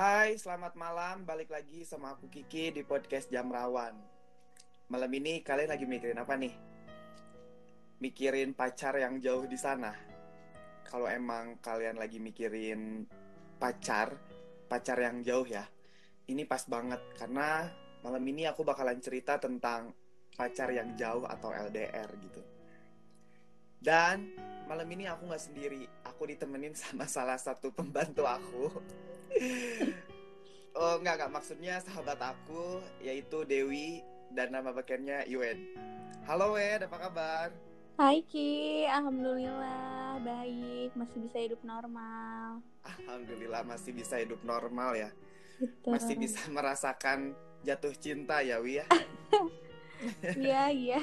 [0.00, 1.28] Hai, selamat malam.
[1.28, 3.92] Balik lagi sama aku Kiki di podcast Jam Rawan.
[4.88, 6.56] Malam ini kalian lagi mikirin apa nih?
[8.00, 9.92] Mikirin pacar yang jauh di sana.
[10.88, 13.04] Kalau emang kalian lagi mikirin
[13.60, 14.16] pacar,
[14.72, 15.68] pacar yang jauh ya.
[16.32, 17.68] Ini pas banget karena
[18.00, 19.92] malam ini aku bakalan cerita tentang
[20.32, 22.40] pacar yang jauh atau LDR gitu.
[23.76, 24.32] Dan
[24.64, 28.64] malam ini aku nggak sendiri, aku ditemenin sama salah satu pembantu aku.
[30.76, 34.04] Oh nggak nggak maksudnya sahabat aku yaitu Dewi
[34.36, 35.74] dan nama bakennya Yuen.
[36.28, 37.48] Halo Wen, apa kabar?
[37.96, 42.62] Hai Ki, Alhamdulillah baik, masih bisa hidup normal.
[42.84, 45.10] Alhamdulillah masih bisa hidup normal ya.
[45.60, 45.88] Gitu.
[45.88, 47.34] Masih bisa merasakan
[47.64, 48.86] jatuh cinta ya Wi ya.
[50.32, 51.02] Iya iya.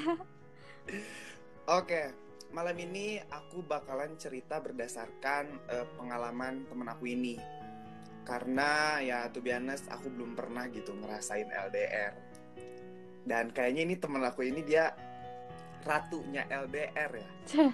[1.70, 2.10] Oke,
[2.50, 7.57] malam ini aku bakalan cerita berdasarkan eh, pengalaman temen aku ini.
[8.28, 12.12] Karena ya to be honest, aku belum pernah gitu ngerasain LDR.
[13.24, 14.92] Dan kayaknya ini temen aku ini dia
[15.88, 17.28] ratunya LDR ya.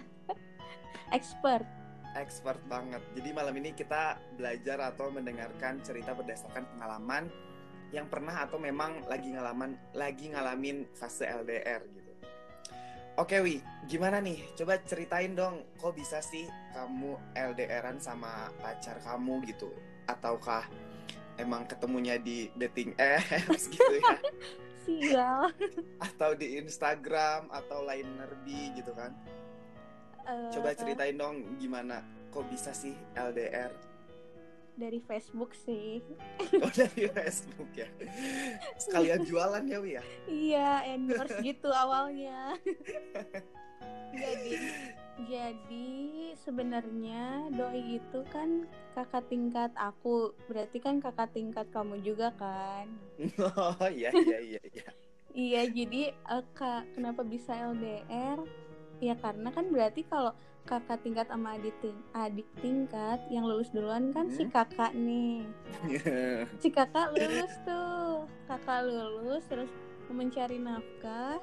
[1.19, 1.67] Expert.
[2.15, 3.03] Expert banget.
[3.19, 7.27] Jadi malam ini kita belajar atau mendengarkan cerita berdasarkan pengalaman
[7.91, 12.13] yang pernah atau memang lagi ngalaman lagi ngalamin fase LDR gitu.
[13.15, 14.43] Oke Wi, gimana nih?
[14.59, 19.71] Coba ceritain dong, kok bisa sih kamu LDRan sama pacar kamu gitu?
[20.07, 20.67] Ataukah
[21.41, 24.17] emang ketemunya di dating apps gitu ya?
[24.85, 25.41] Sial.
[25.99, 29.17] Atau di Instagram atau lain nerbi gitu kan?
[30.25, 33.73] Eh, Coba ceritain dong gimana kok bisa sih LDR?
[34.75, 36.03] dari Facebook sih.
[36.59, 37.87] Oh dari Facebook ya.
[38.75, 40.03] Sekalian jualan ya Wi ya.
[40.27, 42.59] Iya, endorse gitu awalnya.
[44.19, 44.51] jadi
[45.23, 45.91] jadi
[46.43, 48.67] sebenarnya doi itu kan
[48.99, 52.91] kakak tingkat aku, berarti kan kakak tingkat kamu juga kan?
[53.39, 54.87] Oh iya iya iya iya.
[55.35, 58.39] Iya, jadi eh, kak kenapa bisa LDR?
[59.03, 60.31] Ya karena kan berarti kalau
[60.65, 64.51] kakak tingkat sama adik, ting- adik tingkat yang lulus duluan kan si Hmm.
[64.51, 65.43] kakak nih.
[66.63, 69.71] Si kakak lulus tuh, kakak lulus terus
[70.11, 71.39] mencari nafkah.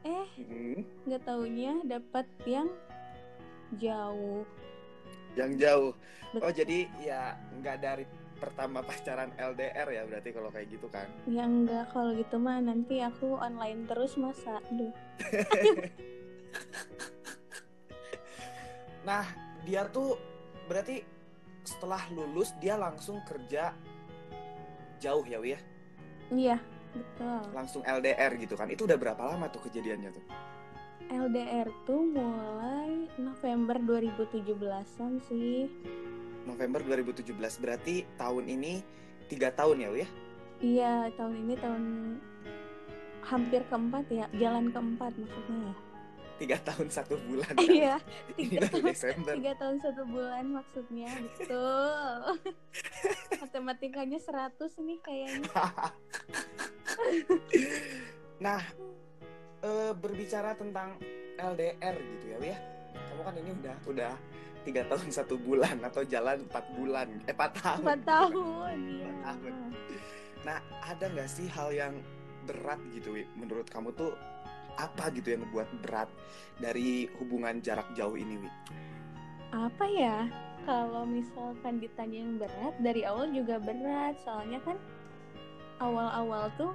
[0.00, 2.72] Eh, Hmm, nggak taunya dapat yang
[3.78, 4.42] jauh.
[5.38, 5.90] Yang jauh.
[5.90, 6.62] Oh Betul.
[6.62, 8.04] jadi ya nggak dari
[8.40, 11.06] pertama pacaran LDR ya berarti kalau kayak gitu kan?
[11.28, 14.58] Ya enggak kalau gitu mah nanti aku online terus masa.
[14.72, 14.94] Duh.
[19.00, 19.24] Nah
[19.64, 20.16] dia tuh
[20.68, 21.02] berarti
[21.64, 23.72] setelah lulus dia langsung kerja
[25.00, 25.60] jauh ya Wi ya?
[26.30, 26.58] Iya,
[26.94, 27.40] betul.
[27.56, 28.68] Langsung LDR gitu kan?
[28.70, 30.24] Itu udah berapa lama tuh kejadiannya tuh?
[31.10, 35.66] LDR tuh mulai November 2017-an sih.
[36.46, 38.78] November 2017 berarti tahun ini
[39.26, 40.08] tiga tahun ya Wi ya?
[40.60, 41.84] Iya, tahun ini tahun
[43.26, 45.74] hampir keempat ya, jalan keempat maksudnya ya.
[46.40, 47.68] Tiga tahun satu bulan kan?
[47.68, 47.94] Iya,
[48.38, 49.34] tiga tahun, Desember.
[49.36, 52.22] tiga tahun satu bulan maksudnya, betul.
[53.42, 55.50] Matematikanya 100 nih kayaknya.
[58.40, 58.64] Nah,
[59.64, 60.96] eh, berbicara tentang
[61.40, 62.58] LDR gitu ya, ya.
[62.92, 64.12] Kamu kan ini udah udah
[64.60, 67.84] tiga tahun satu bulan atau jalan empat bulan, eh empat tahun.
[67.84, 68.76] 4 tahun.
[69.00, 69.54] Empat tahun.
[70.40, 71.94] Nah, ada nggak sih hal yang
[72.48, 73.24] berat gitu, Wi?
[73.36, 74.12] Menurut kamu tuh
[74.80, 76.08] apa gitu yang membuat berat
[76.56, 78.50] dari hubungan jarak jauh ini, Wi?
[79.52, 80.28] Apa ya?
[80.68, 84.16] Kalau misalkan ditanya yang berat, dari awal juga berat.
[84.24, 84.76] Soalnya kan
[85.80, 86.72] awal-awal tuh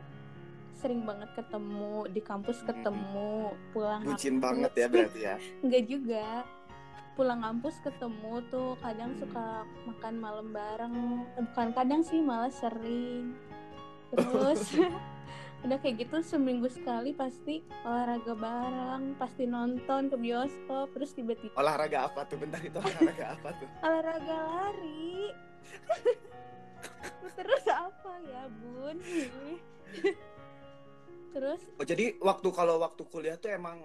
[0.75, 3.31] sering banget ketemu, di kampus ketemu,
[3.72, 4.44] pulang Bucin kampus.
[4.44, 5.36] banget ya berarti ya.
[5.63, 6.28] Enggak juga.
[7.16, 10.96] Pulang kampus ketemu tuh kadang suka makan malam bareng.
[11.34, 13.31] Eh, Bukan kadang sih, malah sering.
[14.12, 14.75] Terus
[15.66, 22.06] udah kayak gitu seminggu sekali pasti olahraga bareng, pasti nonton ke bioskop, terus tiba-tiba Olahraga
[22.06, 22.38] apa tuh?
[22.38, 23.68] Bentar itu olahraga apa tuh?
[23.81, 25.31] olahraga lari.
[27.35, 28.97] terus apa ya, Bun?
[31.35, 33.84] Terus Oh, jadi waktu kalau waktu kuliah tuh emang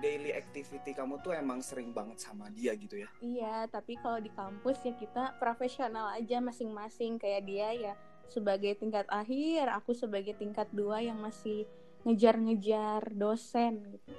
[0.00, 3.08] daily activity kamu tuh emang sering banget sama dia gitu ya?
[3.20, 7.94] Iya, tapi kalau di kampus ya kita profesional aja masing-masing kayak dia ya
[8.26, 11.64] sebagai tingkat akhir, aku sebagai tingkat dua yang masih
[12.02, 14.12] ngejar-ngejar dosen gitu.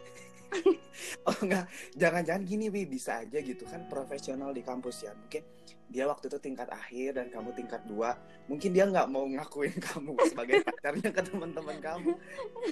[1.29, 5.13] Oh enggak, jangan-jangan gini Wi, bisa aja gitu kan profesional di kampus ya.
[5.13, 5.43] Mungkin
[5.87, 8.17] dia waktu itu tingkat akhir dan kamu tingkat dua.
[8.49, 12.11] Mungkin dia nggak mau ngakuin kamu sebagai pacarnya ke teman-teman kamu.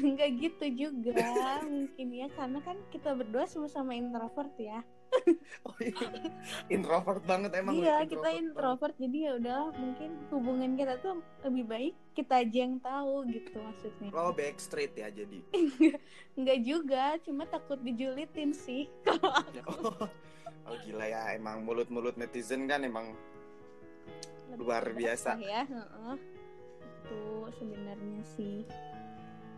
[0.02, 4.82] Enggak gitu juga mungkin ya karena kan kita berdua sama-sama introvert ya.
[5.66, 6.08] Oh, iya.
[6.68, 7.74] introvert banget emang.
[7.76, 8.42] iya Wi, kita banget.
[8.44, 13.58] introvert jadi ya udahlah mungkin hubungan kita tuh lebih baik kita aja yang tahu gitu
[13.58, 15.40] maksudnya Oh backstreet ya jadi.
[16.38, 18.86] Enggak juga cuma takut dijulitin sih
[19.66, 20.06] Oh,
[20.66, 23.14] oh gila ya emang mulut-mulut netizen kan emang
[24.48, 25.38] Lebih Luar biasa.
[25.38, 26.16] ya heeh.
[27.02, 27.22] itu
[27.56, 28.58] sebenarnya sih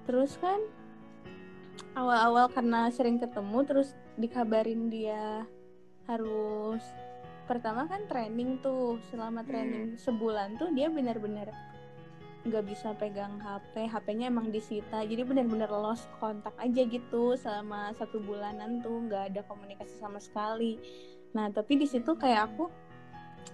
[0.03, 0.59] terus kan
[1.97, 5.49] awal-awal karena sering ketemu terus dikabarin dia
[6.05, 6.85] harus
[7.49, 9.49] pertama kan training tuh selama Hmm.
[9.49, 11.49] training sebulan tuh dia benar-benar
[12.47, 18.23] nggak bisa pegang HP HP-nya emang disita jadi benar-benar lost kontak aja gitu selama satu
[18.23, 20.79] bulanan tuh nggak ada komunikasi sama sekali
[21.35, 22.71] nah tapi di situ kayak aku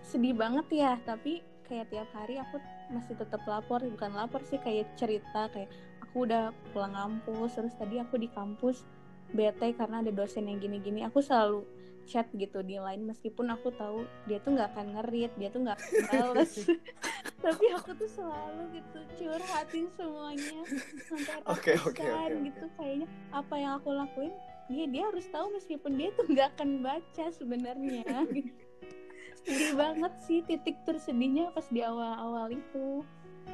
[0.06, 2.62] sedih banget ya tapi kayak tiap hari aku
[2.94, 5.72] masih tetap lapor bukan lapor sih kayak cerita kayak
[6.14, 8.86] aku udah pulang kampus terus tadi aku di kampus
[9.34, 11.66] bete karena ada dosen yang gini-gini aku selalu
[12.06, 15.74] chat gitu di line meskipun aku tahu dia tuh nggak akan ngerit dia tuh nggak
[15.74, 16.54] akan bales
[17.44, 20.62] tapi aku tuh selalu gitu curhatin semuanya
[21.10, 22.06] sampai ratusan oke, oke.
[22.46, 24.34] gitu kayaknya apa yang aku lakuin
[24.70, 28.06] dia dia harus tahu meskipun dia tuh nggak akan baca sebenarnya.
[29.44, 33.04] Sedih banget sih titik tersedihnya pas di awal-awal itu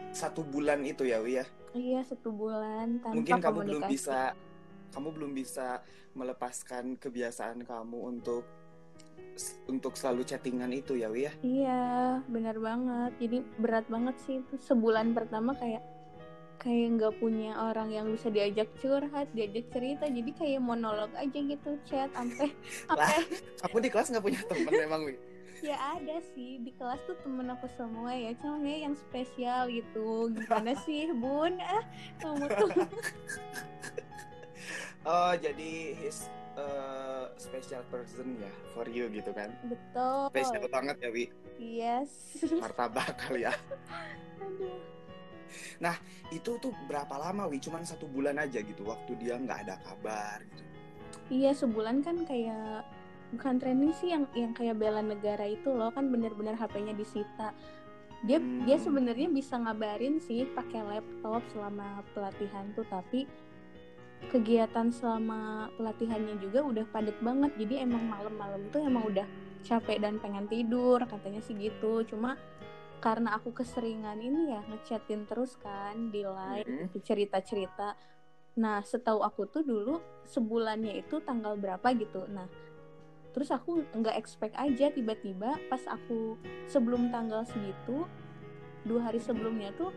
[0.10, 1.46] satu bulan itu ya Wi ya.
[1.72, 3.94] iya satu bulan tanpa Mungkin kamu belum komunikasi.
[3.94, 4.20] bisa
[4.90, 5.68] kamu belum bisa
[6.18, 8.44] melepaskan kebiasaan kamu untuk
[9.70, 11.34] untuk selalu chattingan itu ya Wi ya.
[11.40, 11.84] Iya,
[12.28, 13.12] benar banget.
[13.22, 15.80] Jadi berat banget sih itu sebulan pertama kayak
[16.60, 20.10] kayak nggak punya orang yang bisa diajak curhat, diajak cerita.
[20.12, 22.52] Jadi kayak monolog aja gitu chat sampai
[22.84, 23.24] sampai
[23.64, 25.16] Kamu di kelas nggak punya temen emang Wi?
[25.64, 30.32] Ya ada sih di kelas tuh temen aku semua ya, cuma ya yang spesial gitu.
[30.34, 31.60] Gimana sih, Bun?
[31.62, 31.84] Ah,
[32.22, 32.70] kamu tuh
[35.08, 36.28] Oh jadi his
[36.60, 39.50] uh, special person ya for you gitu kan.
[39.66, 40.28] betul.
[40.30, 41.26] Spesial banget ya Wi.
[41.58, 42.12] Yes.
[42.60, 43.54] Martabak kali ya.
[44.44, 44.80] Aduh.
[46.30, 47.58] Itu tuh berapa lama Wi?
[47.64, 48.84] Cuman satu bulan aja gitu.
[48.86, 50.64] Waktu dia nggak ada kabar gitu.
[51.30, 52.86] Iya sebulan kan kayak
[53.30, 57.54] bukan training sih yang yang kayak bela negara itu loh kan bener-bener HP-nya disita.
[58.20, 58.68] Dia Hmm.
[58.68, 63.24] dia sebenarnya bisa ngabarin sih pakai laptop selama pelatihan tuh tapi
[64.28, 69.24] kegiatan selama pelatihannya juga udah padat banget jadi emang malam-malam tuh emang udah
[69.64, 72.36] capek dan pengen tidur katanya sih gitu cuma
[73.00, 77.00] karena aku keseringan ini ya ngechatin terus kan di line Mhm.
[77.00, 77.96] cerita-cerita
[78.60, 82.46] nah setahu aku tuh dulu sebulannya itu tanggal berapa gitu nah
[83.30, 86.36] terus aku nggak expect aja tiba-tiba pas aku
[86.66, 88.10] sebelum tanggal segitu
[88.88, 89.94] dua hari sebelumnya tuh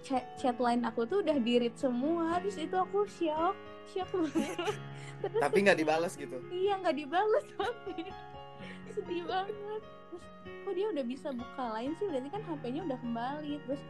[0.00, 2.40] chat, chat line aku tuh udah di read semua.
[2.40, 3.56] Terus itu aku shock
[3.90, 4.74] shock banget.
[5.20, 6.40] Terus Tapi nggak dibalas gitu.
[6.48, 8.08] iya nggak dibalas tapi
[8.96, 9.52] sedih banget.
[10.08, 10.24] Terus
[10.64, 12.06] kok dia udah bisa buka lain sih?
[12.08, 13.54] Berarti kan HP-nya udah kembali.
[13.68, 13.82] Terus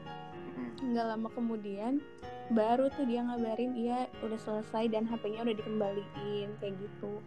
[0.80, 2.02] nggak lama kemudian
[2.50, 7.22] baru tuh dia ngabarin iya udah selesai dan HP-nya udah dikembaliin kayak gitu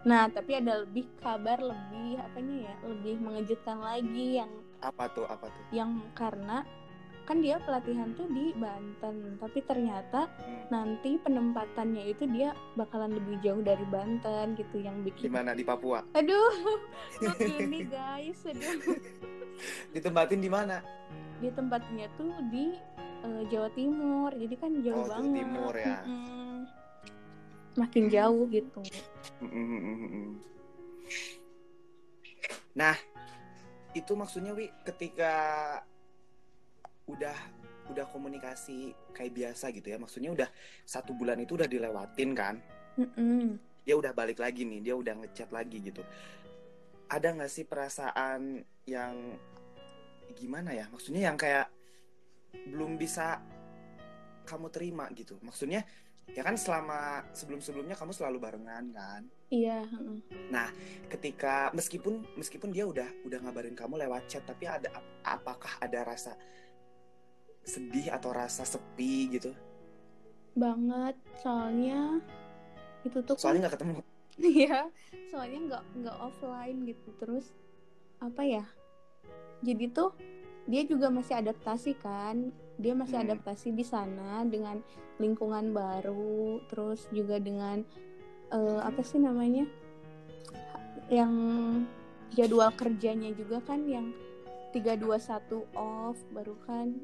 [0.00, 5.24] nah tapi ada lebih kabar lebih apanya ya lebih mengejutkan lagi yang Apa tuh?
[5.24, 5.64] Apa tuh?
[5.70, 6.62] yang karena
[7.24, 10.64] kan dia pelatihan tuh di Banten tapi ternyata Hmm.
[10.70, 15.52] nanti penempatannya itu dia bakalan lebih jauh dari Banten gitu yang Di bikin mana?
[15.52, 16.00] Di Papua.
[16.14, 16.54] aduh
[17.36, 18.96] gini guys aduh
[19.92, 20.80] Ditempatin di mana?
[21.38, 22.74] di tempatnya tuh di
[23.22, 25.98] eh, Jawa Timur jadi kan jauh Oh, Jawa banget Timur ya.
[26.02, 26.47] Mm-mm.
[27.78, 28.82] Makin jauh gitu.
[32.74, 32.94] Nah,
[33.94, 35.32] itu maksudnya Wi ketika
[37.08, 37.38] udah
[37.88, 39.96] udah komunikasi kayak biasa gitu ya.
[39.96, 40.48] Maksudnya udah
[40.84, 42.60] satu bulan itu udah dilewatin kan.
[42.98, 43.56] Mm-mm.
[43.86, 46.04] Dia udah balik lagi nih, dia udah ngechat lagi gitu.
[47.08, 49.40] Ada nggak sih perasaan yang
[50.36, 50.84] gimana ya?
[50.92, 51.72] Maksudnya yang kayak
[52.68, 53.40] belum bisa
[54.44, 55.40] kamu terima gitu.
[55.40, 55.88] Maksudnya
[56.36, 59.22] ya kan selama sebelum-sebelumnya kamu selalu barengan kan.
[59.48, 60.18] iya heeh.
[61.08, 66.04] ketika meskipun meskipun dia udah udah ngabarin kamu lewat chat tapi ada ap- apakah ada
[66.04, 66.36] rasa
[67.64, 69.52] sedih atau rasa sepi gitu
[70.56, 72.20] banget soalnya
[73.04, 74.00] itu tuh kan soalnya nggak ketemu
[74.38, 74.86] Iya,
[75.34, 77.50] soalnya nggak nggak offline gitu terus
[78.22, 78.64] apa ya?
[79.66, 80.14] Jadi tuh
[80.70, 83.26] dia juga masih adaptasi kan, dia masih Hmm.
[83.26, 84.78] adaptasi di sana dengan
[85.18, 87.82] lingkungan baru, terus juga dengan
[88.48, 89.68] eh, apa sih namanya?
[91.12, 91.32] Yang
[92.32, 94.14] jadwal kerjanya juga kan yang
[94.72, 96.96] 321 off baru kan.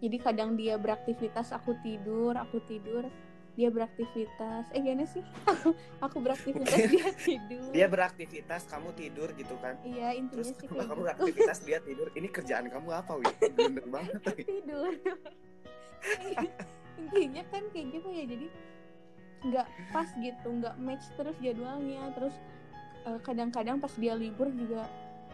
[0.00, 3.08] Jadi kadang dia beraktivitas aku tidur, aku tidur.
[3.58, 4.64] Dia beraktivitas.
[4.70, 5.22] Eh gimana sih?
[6.04, 7.70] Aku beraktivitas dia tidur.
[7.74, 9.74] Dia beraktivitas kamu tidur gitu kan.
[9.82, 11.02] Iya intinya terus sih kamu gitu.
[11.02, 12.08] beraktivitas dia tidur.
[12.14, 13.26] Ini kerjaan kamu apa wi?
[13.54, 14.42] Bener banget Wi.
[14.46, 14.92] tidur.
[17.00, 18.46] Intinya kan kayak gitu ya jadi
[19.40, 22.02] nggak pas gitu nggak match terus jadwalnya.
[22.14, 22.34] Terus
[23.08, 24.86] eh, kadang-kadang pas dia libur juga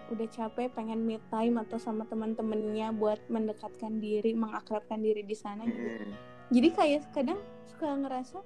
[0.07, 5.67] udah capek pengen me time atau sama teman-temannya buat mendekatkan diri mengakrabkan diri di sana
[5.67, 5.83] gitu.
[5.83, 6.36] Hmm.
[6.51, 8.39] Jadi kayak kadang suka ngerasa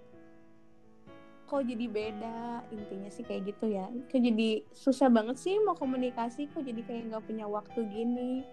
[1.50, 3.90] kok jadi beda intinya sih kayak gitu ya.
[4.06, 8.46] Kok jadi susah banget sih mau komunikasi kok jadi kayak nggak punya waktu gini.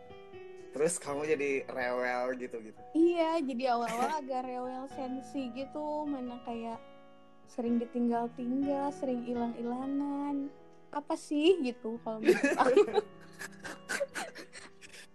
[0.74, 6.82] Terus kamu jadi rewel gitu gitu iya jadi awal-awal agak rewel sensi gitu mana kayak
[7.48, 10.50] sering ditinggal-tinggal sering hilang-hilangan.
[10.89, 12.82] Apa sih gitu kalau menurut aku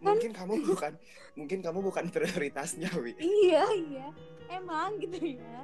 [0.03, 0.93] mungkin kamu bukan
[1.39, 3.15] mungkin kamu bukan prioritasnya wi.
[3.23, 4.09] Iya iya.
[4.53, 5.61] Emang gitu ya.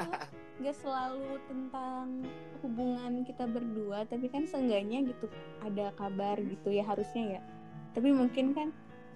[0.62, 2.24] Nggak selalu tentang
[2.62, 5.26] hubungan kita berdua tapi kan seenggaknya gitu
[5.60, 7.40] ada kabar gitu ya harusnya ya.
[7.92, 8.68] Tapi mungkin kan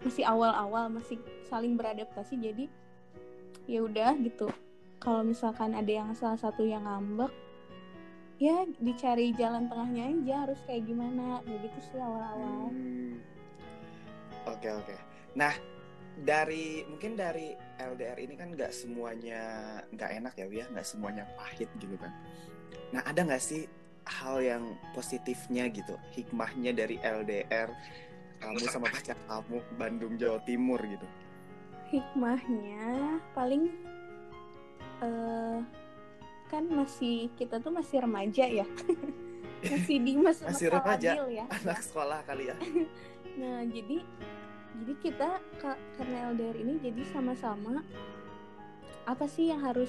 [0.05, 1.19] masih awal-awal masih
[1.50, 2.67] saling beradaptasi jadi
[3.71, 4.50] ya udah gitu.
[4.99, 7.31] Kalau misalkan ada yang salah satu yang ngambek
[8.38, 11.41] ya dicari jalan tengahnya aja harus kayak gimana.
[11.47, 12.75] Kayak gitu sih awal-awal.
[12.75, 13.38] Hmm.
[14.49, 14.97] Oke oke.
[15.37, 15.52] Nah
[16.19, 19.40] dari mungkin dari LDR ini kan nggak semuanya
[19.93, 22.11] nggak enak ya Wia, nggak semuanya pahit gitu kan.
[22.90, 23.69] Nah ada nggak sih
[24.09, 24.64] hal yang
[24.97, 27.69] positifnya gitu, hikmahnya dari LDR
[28.40, 31.05] kamu sama pacar kamu Bandung Jawa Timur gitu.
[31.88, 33.73] hikmahnya paling
[35.00, 35.59] eh
[36.52, 38.67] kan masih kita tuh masih remaja ya
[39.73, 42.57] masih di masa Masih remaja, ya Anak sekolah kali ya.
[43.38, 44.02] nah jadi
[44.83, 45.28] jadi kita
[45.59, 47.83] ka- karena LDR ini jadi sama-sama
[49.09, 49.88] apa sih yang harus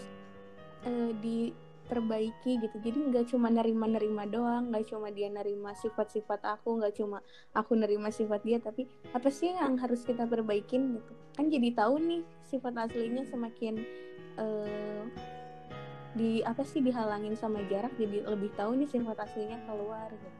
[0.87, 2.77] eh, diperbaiki gitu.
[2.79, 7.19] Jadi nggak cuma nerima-nerima doang nggak cuma dia nerima sifat-sifat aku nggak cuma
[7.51, 11.11] aku nerima sifat dia tapi apa sih yang harus kita perbaikin gitu.
[11.35, 13.83] Kan jadi tahu nih sifat aslinya semakin
[14.39, 15.03] eh,
[16.17, 20.38] di apa sih dihalangin sama jarak jadi lebih tahu nih sifat aslinya keluar gitu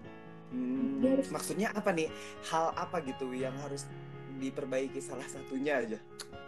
[0.49, 2.09] Hmm, Dia harus- maksudnya apa nih?
[2.45, 3.85] Hal apa gitu yang harus
[4.35, 5.99] diperbaiki salah satunya aja?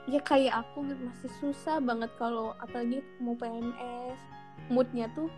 [0.04, 4.18] ya kayak aku gitu, masih susah banget kalau apalagi mau PMS
[4.66, 5.30] moodnya tuh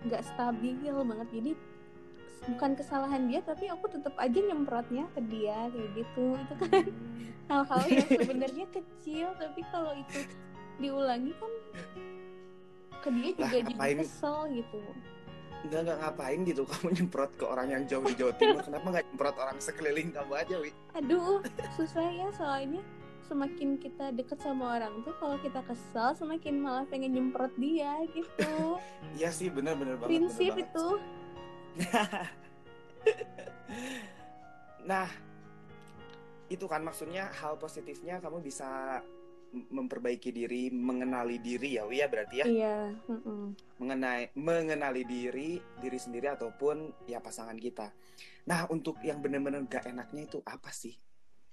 [0.00, 1.52] nggak stabil banget jadi
[2.48, 7.28] bukan kesalahan dia tapi aku tetap aja nyemprotnya ke dia kayak gitu itu kan Hmm.
[7.52, 10.20] hal-hal yang sebenarnya kecil tapi kalau itu
[10.78, 11.52] diulangi kan
[12.98, 14.80] ke dia juga Lah, jadi kesel gitu
[15.66, 16.62] Enggak, enggak ngapain gitu?
[16.70, 20.32] Kamu nyemprot ke orang yang jauh di Jawa Timur kenapa nggak nyemprot orang sekeliling kamu
[20.38, 20.70] aja Wi?
[20.94, 21.42] Aduh
[21.74, 22.82] susah ya soalnya.
[23.28, 28.80] Semakin kita deket sama orang tuh kalau kita kesel semakin malah pengen nyemprot dia gitu.
[29.18, 30.72] Iya sih bener bener banget prinsip bener banget.
[30.72, 30.86] itu.
[34.88, 35.04] Nah
[36.48, 39.04] itu kan maksudnya hal positifnya kamu bisa
[39.52, 42.46] memperbaiki diri mengenali diri ya Wi ya berarti ya?
[42.46, 42.76] Iya
[43.80, 47.88] mengenai mengenali diri diri sendiri ataupun ya pasangan kita.
[48.48, 50.92] Nah untuk yang bener-bener gak enaknya itu apa sih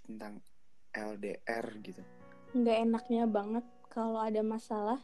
[0.04, 0.44] tentang
[0.92, 2.02] LDR gitu?
[2.56, 5.00] Nggak enaknya banget kalau ada masalah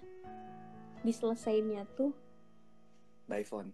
[1.04, 2.12] diselesainnya tuh
[3.28, 3.72] by phone?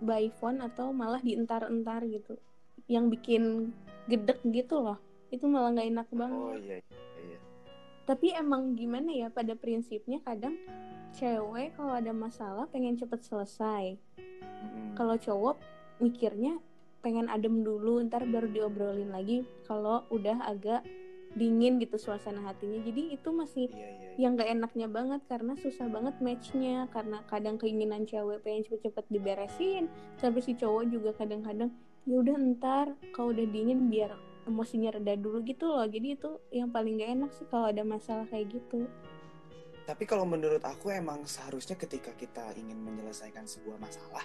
[0.00, 2.40] by phone atau malah dientar-entar gitu.
[2.88, 3.42] Yang bikin
[4.08, 4.96] gedek gitu loh.
[5.28, 6.40] Itu malah nggak enak banget.
[6.40, 7.09] oh iya iya
[8.10, 10.58] tapi emang gimana ya pada prinsipnya kadang
[11.14, 14.98] cewek kalau ada masalah pengen cepet selesai Mm-mm.
[14.98, 15.62] kalau cowok
[16.02, 16.58] mikirnya
[17.06, 20.82] pengen adem dulu ntar baru diobrolin lagi kalau udah agak
[21.38, 24.18] dingin gitu suasana hatinya jadi itu masih iya iya iya.
[24.18, 29.86] yang gak enaknya banget karena susah banget matchnya karena kadang keinginan cewek pengen cepet-cepet diberesin
[30.18, 31.70] tapi si cowok juga kadang-kadang
[32.10, 34.10] ya udah ntar kalau udah dingin biar
[34.46, 38.24] emosinya reda dulu gitu loh jadi itu yang paling gak enak sih kalau ada masalah
[38.28, 38.86] kayak gitu
[39.80, 44.22] Tapi kalau menurut aku emang seharusnya ketika kita ingin menyelesaikan sebuah masalah,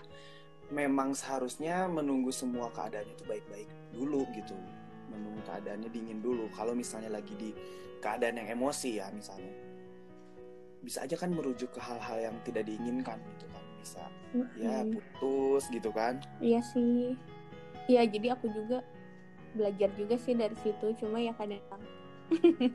[0.70, 4.54] memang seharusnya menunggu semua keadaannya itu baik-baik dulu gitu.
[5.10, 6.46] Menunggu keadaannya dingin dulu.
[6.54, 7.50] Kalau misalnya lagi di
[7.98, 9.50] keadaan yang emosi ya misalnya.
[10.86, 13.64] Bisa aja kan merujuk ke hal-hal yang tidak diinginkan gitu kan.
[13.82, 14.04] Bisa
[14.54, 14.94] ya Mm-mm.
[15.18, 16.20] putus gitu kan.
[16.38, 17.16] iya sih
[17.88, 18.84] iya jadi aku juga
[19.56, 21.64] belajar juga sih dari situ cuma ya kadang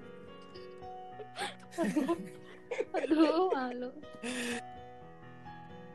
[2.97, 3.91] aduh malu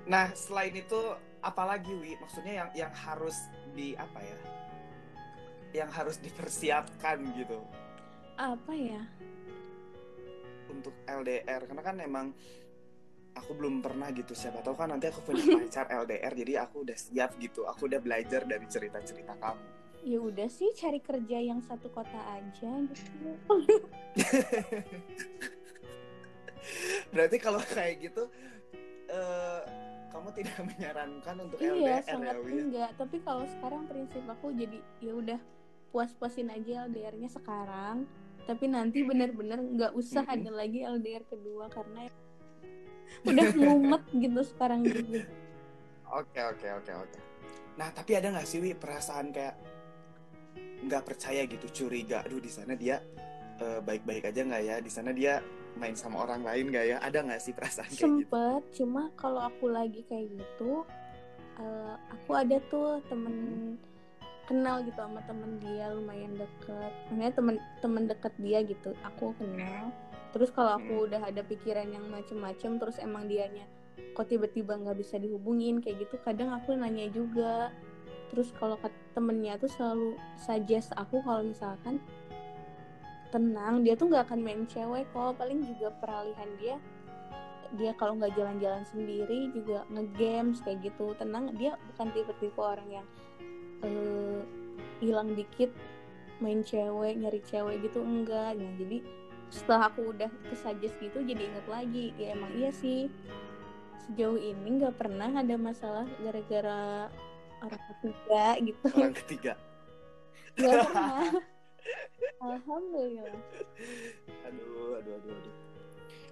[0.06, 1.02] Nah, selain itu
[1.42, 2.14] apalagi Wi?
[2.22, 3.34] Maksudnya yang yang harus
[3.74, 4.38] di apa ya?
[5.82, 7.58] Yang harus dipersiapkan gitu.
[8.36, 9.00] apa ya
[10.86, 12.28] untuk LDR karena kan emang
[13.36, 16.98] aku belum pernah gitu siapa tahu kan nanti aku punya pacar LDR jadi aku udah
[17.00, 19.75] siap gitu aku udah belajar dari cerita-cerita kamu
[20.06, 23.26] ya udah sih cari kerja yang satu kota aja gitu.
[27.14, 28.30] Berarti kalau kayak gitu
[29.10, 29.62] eh,
[30.14, 32.46] kamu tidak menyarankan untuk iya LDR sangat ya?
[32.46, 32.54] Wi?
[32.70, 32.92] enggak.
[33.02, 35.40] Tapi kalau sekarang prinsip aku jadi ya udah
[35.90, 38.06] puas-puasin aja LDR-nya sekarang.
[38.46, 42.14] Tapi nanti bener-bener nggak usah ada lagi LDR kedua karena
[43.26, 45.26] udah mumet gitu sekarang juga.
[46.14, 47.20] Oke oke oke oke.
[47.82, 49.75] Nah tapi ada nggak sih Wi perasaan kayak
[50.86, 53.02] nggak percaya gitu, curiga, aduh di sana dia
[53.58, 54.76] eh, baik-baik aja nggak ya?
[54.80, 55.40] Di sana dia
[55.76, 56.98] main sama orang lain nggak ya?
[57.00, 58.06] Ada nggak sih perasaan kayak gitu?
[58.06, 60.84] sempet cuma kalau aku lagi kayak gitu
[61.58, 63.36] eh, aku ada tuh temen
[64.46, 69.90] kenal gitu sama temen dia lumayan deket makanya temen temen deket dia gitu aku kenal
[70.32, 71.06] terus kalau aku Hmm.
[71.10, 73.66] udah ada pikiran yang macem-macem terus emang dianya
[74.14, 77.74] kok tiba-tiba nggak bisa dihubungin kayak gitu kadang aku nanya juga
[78.32, 82.02] terus kalau ke temennya tuh selalu suggest aku kalau misalkan
[83.36, 85.36] tenang dia tuh nggak akan main cewek kok.
[85.36, 86.76] Paling juga peralihan dia
[87.76, 91.12] dia kalau nggak jalan-jalan sendiri juga ngegames kayak gitu.
[91.20, 93.08] Tenang dia bukan tipe-tipe orang yang
[93.84, 94.42] eh,
[95.04, 95.72] hilang dikit
[96.40, 98.56] main cewek nyari cewek gitu enggak.
[98.56, 99.04] Nah jadi
[99.52, 102.06] setelah aku udah kesuggest gitu jadi inget lagi.
[102.16, 103.12] Ya emang iya sih.
[104.08, 107.12] Sejauh ini nggak pernah ada masalah gara-gara
[107.66, 109.54] orang ketiga gitu Orang ketiga.
[110.56, 111.28] nggak pernah
[112.42, 113.36] alhamdulillah
[114.46, 115.56] Aduh, aduh, aduh, aduh.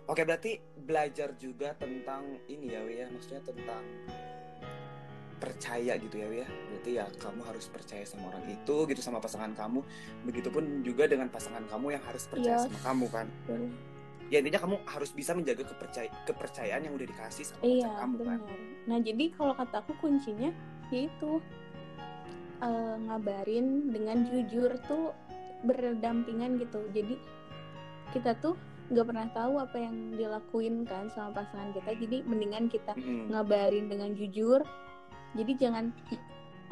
[0.03, 3.07] Oke, berarti belajar juga tentang ini ya, Wi ya.
[3.07, 3.83] Maksudnya tentang
[5.39, 6.47] percaya gitu ya, Wi ya.
[6.47, 9.79] Berarti ya kamu harus percaya sama orang itu gitu sama pasangan kamu.
[10.23, 12.67] Begitupun juga dengan pasangan kamu yang harus percaya Yes.
[12.67, 13.27] sama kamu kan.
[13.47, 13.71] Betul.
[14.31, 18.39] Ya intinya kamu harus bisa menjaga kepercaya kepercayaan yang udah dikasih sama Iya, kamu kan.
[18.39, 18.59] benar.
[18.83, 20.49] Nah, jadi kalau kata aku kuncinya
[20.93, 21.41] yaitu
[22.61, 25.17] eh, ngabarin dengan jujur tuh
[25.65, 26.85] berdampingan gitu.
[26.93, 27.17] Jadi
[28.13, 28.53] kita tuh
[28.93, 31.97] nggak pernah tahu apa yang dilakuin kan sama pasangan kita.
[31.97, 33.33] Jadi mendingan kita Mm-mm.
[33.33, 34.61] ngabarin dengan jujur.
[35.33, 35.89] Jadi jangan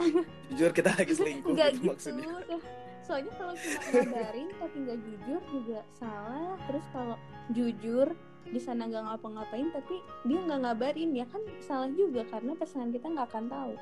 [0.50, 1.90] Jujur kita lagi selingkuh nggak gitu, gitu.
[1.94, 2.28] maksudnya.
[3.02, 6.58] Soalnya kalau cuma ngabarin tapi nggak jujur juga salah.
[6.70, 7.18] Terus kalau
[7.52, 8.08] jujur
[8.50, 13.08] di sana nggak ngapa-ngapain tapi dia nggak ngabarin ya kan salah juga karena pasangan kita
[13.08, 13.74] nggak akan tahu.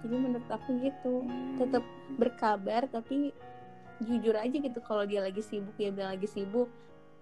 [0.00, 1.14] Jadi menurut aku gitu
[1.60, 1.84] tetap
[2.16, 3.32] berkabar tapi
[4.00, 6.68] jujur aja gitu kalau dia lagi sibuk ya bilang lagi sibuk.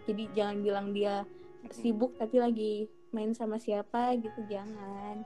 [0.06, 1.26] Jadi jangan bilang dia
[1.74, 2.72] sibuk tapi lagi
[3.10, 5.24] main sama siapa gitu jangan.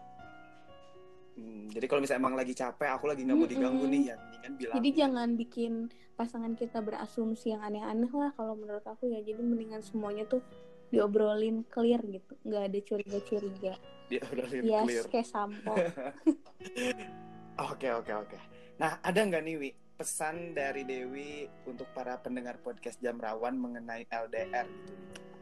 [1.32, 4.52] Hmm, jadi kalau misalnya emang lagi capek, aku lagi nggak mau diganggu nih, ya mendingan
[4.60, 4.74] bilang.
[4.76, 5.72] Jadi jangan bikin
[6.12, 9.24] pasangan kita berasumsi yang aneh-aneh lah kalau menurut aku ya.
[9.24, 10.44] Jadi mendingan semuanya tuh
[10.92, 13.74] diobrolin clear gitu, nggak ada curiga-curiga.
[14.12, 15.04] udah Yes, clear.
[15.08, 15.72] kayak sampo.
[17.72, 18.38] Oke oke oke.
[18.80, 24.08] Nah ada nggak nih Wi pesan dari Dewi untuk para pendengar podcast Jam Rawan mengenai
[24.08, 24.92] LDR gitu?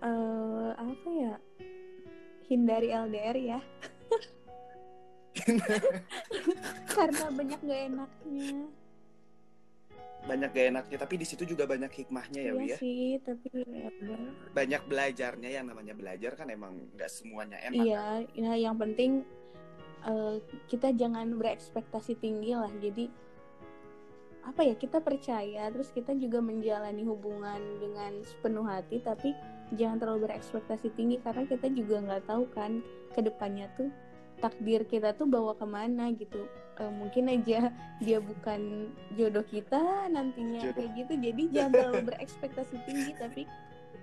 [0.03, 1.35] Eh, apa ya?
[2.51, 3.61] Hindari LDR ya.
[6.95, 8.55] Karena banyak gak enaknya.
[10.31, 12.77] Banyak gak enaknya, tapi di situ juga banyak hikmahnya ya Wi Iya ya.
[12.79, 14.21] sih, tapi ya udah.
[14.55, 17.75] Banyak belajarnya yang namanya belajar kan emang nggak semuanya enak.
[17.75, 17.85] kan?
[17.85, 18.05] Iya,
[18.39, 19.27] ya, yang penting
[20.07, 20.35] eh,
[20.71, 22.71] kita jangan berekspektasi tinggi lah.
[22.79, 23.11] Jadi
[24.41, 29.37] apa ya kita percaya, terus kita juga menjalani hubungan dengan sepenuh hati, tapi
[29.77, 32.83] jangan terlalu berekspektasi tinggi karena kita juga nggak tahu kan
[33.15, 33.91] ke depannya tuh
[34.41, 36.49] takdir kita tuh bawa ke mana gitu.
[36.81, 37.69] Eh, mungkin aja
[38.01, 40.77] dia bukan jodoh kita nantinya Jodoh.
[40.81, 41.13] kayak gitu.
[41.21, 43.43] Jadi jangan terlalu berekspektasi tinggi, tapi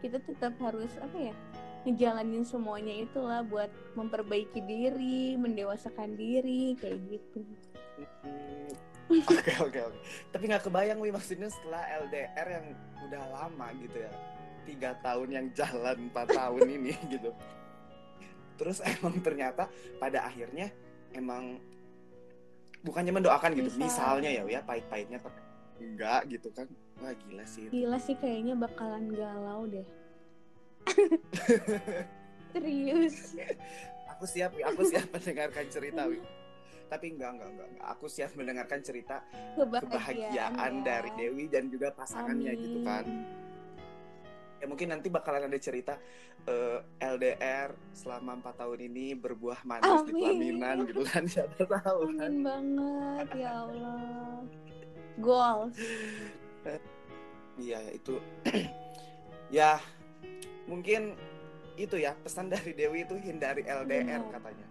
[0.05, 1.35] kita tetap harus apa ya
[1.87, 7.41] ngejalanin semuanya itulah buat memperbaiki diri, mendewasakan diri kayak gitu.
[9.07, 9.99] Oke oke oke.
[10.35, 12.65] Tapi nggak kebayang Wi maksudnya setelah LDR yang
[13.07, 14.11] udah lama gitu ya,
[14.67, 17.31] tiga tahun yang jalan empat tahun ini gitu.
[18.57, 19.69] Terus emang ternyata
[20.01, 20.73] pada akhirnya
[21.13, 21.61] emang
[22.81, 23.79] bukannya mendoakan gitu, Bisa.
[23.79, 25.17] misalnya ya ya pahit-pahitnya
[25.77, 26.67] enggak gitu kan.
[26.97, 27.69] Wah gila sih.
[27.69, 27.71] itu.
[27.73, 29.85] Gila sih kayaknya bakalan galau deh.
[32.53, 33.37] Serius.
[34.17, 36.17] Aku siap, aku siap mendengarkan cerita Wi.
[36.87, 37.87] Tapi enggak, enggak, enggak, enggak.
[37.93, 39.21] Aku siap mendengarkan cerita
[39.53, 40.83] kebahagiaan ya.
[40.87, 43.05] dari Dewi dan juga pasangannya gitu kan.
[44.57, 45.97] Ya mungkin nanti bakalan ada cerita
[46.49, 50.21] eh, LDR selama empat tahun ini berbuah manis di Amin.
[50.21, 54.41] pelaminan gitu kan siapa tahu kan Amin banget ya Allah.
[55.17, 55.73] Goals.
[57.57, 58.21] iya itu
[59.57, 59.81] ya
[60.69, 61.17] mungkin
[61.77, 64.33] itu ya pesan dari Dewi itu hindari LDR Benar.
[64.41, 64.67] katanya.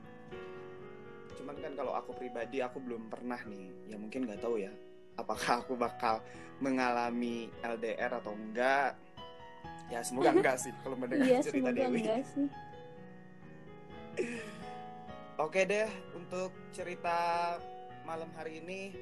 [1.39, 4.75] Cuman kan kalau aku pribadi aku belum pernah nih, ya mungkin nggak tahu ya,
[5.15, 6.19] apakah aku bakal
[6.59, 8.99] mengalami LDR atau enggak.
[9.87, 11.99] Ya semoga enggak sih kalau mendengar iya cerita semoga Dewi.
[12.01, 12.47] enggak sih
[15.39, 17.17] Oke deh, untuk cerita
[18.03, 18.97] malam hari ini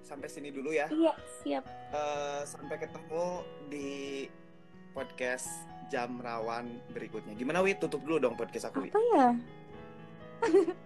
[0.00, 0.88] sampai sini dulu ya.
[0.88, 3.26] iya siap Eh, sampai ketemu
[3.68, 4.24] di
[4.90, 5.48] podcast
[5.86, 7.32] jam rawan berikutnya.
[7.32, 7.76] Gimana Wi?
[7.76, 8.88] Tutup dulu dong podcast aku Wi.
[8.88, 9.28] apa ya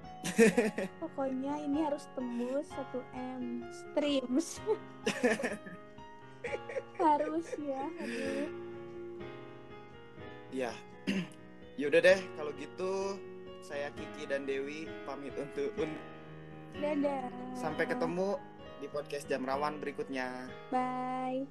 [0.99, 4.59] pokoknya ini harus tembus 1 m streams
[6.97, 8.49] harus ya aduh
[10.53, 10.69] Ya,
[11.81, 13.17] yaudah deh kalau gitu
[13.65, 16.03] saya Kiki dan Dewi pamit untuk un-
[16.77, 17.33] dadah.
[17.57, 18.37] Sampai ketemu
[18.85, 20.45] di podcast jam rawan berikutnya.
[20.69, 21.49] bye